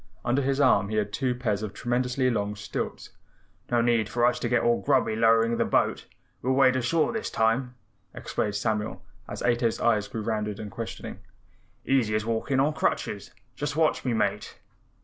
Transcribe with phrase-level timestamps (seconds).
[0.25, 3.11] Under his arm he had two pairs of tremendously long stilts.
[3.69, 6.07] "No need for us to get all grubby lowering the boat.
[6.41, 7.75] We'll wade ashore this time,"
[8.11, 11.19] explained Samuel as Ato's eyes grew round and questioning.
[11.85, 14.57] "Easy as walking on crutches; just watch me, Mate."